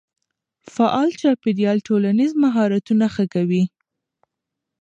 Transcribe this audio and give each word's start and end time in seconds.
فعال 0.75 1.09
چاپېريال 1.21 1.77
ټولنیز 1.87 2.31
مهارتونه 2.43 3.05
ښه 3.15 3.25
کوي. 3.33 3.63